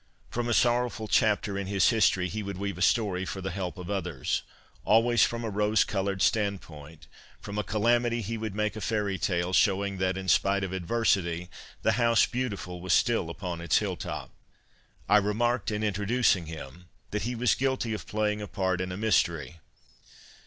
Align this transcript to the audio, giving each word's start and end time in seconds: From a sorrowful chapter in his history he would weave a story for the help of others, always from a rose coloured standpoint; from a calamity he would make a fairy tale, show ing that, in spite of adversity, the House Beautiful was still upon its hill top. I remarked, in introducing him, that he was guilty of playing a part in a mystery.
From 0.31 0.49
a 0.49 0.53
sorrowful 0.55 1.07
chapter 1.07 1.59
in 1.59 1.67
his 1.67 1.91
history 1.91 2.27
he 2.27 2.41
would 2.41 2.57
weave 2.57 2.79
a 2.79 2.81
story 2.81 3.23
for 3.23 3.39
the 3.39 3.51
help 3.51 3.77
of 3.77 3.91
others, 3.91 4.41
always 4.83 5.21
from 5.23 5.43
a 5.43 5.49
rose 5.51 5.83
coloured 5.83 6.23
standpoint; 6.23 7.05
from 7.39 7.59
a 7.59 7.63
calamity 7.63 8.21
he 8.21 8.35
would 8.35 8.55
make 8.55 8.75
a 8.75 8.81
fairy 8.81 9.19
tale, 9.19 9.53
show 9.53 9.85
ing 9.85 9.99
that, 9.99 10.17
in 10.17 10.27
spite 10.27 10.63
of 10.63 10.73
adversity, 10.73 11.51
the 11.83 11.91
House 12.01 12.25
Beautiful 12.25 12.81
was 12.81 12.93
still 12.93 13.29
upon 13.29 13.61
its 13.61 13.77
hill 13.77 13.95
top. 13.95 14.31
I 15.07 15.17
remarked, 15.17 15.69
in 15.69 15.83
introducing 15.83 16.47
him, 16.47 16.85
that 17.11 17.21
he 17.21 17.35
was 17.35 17.53
guilty 17.53 17.93
of 17.93 18.07
playing 18.07 18.41
a 18.41 18.47
part 18.47 18.81
in 18.81 18.91
a 18.91 18.97
mystery. 18.97 19.59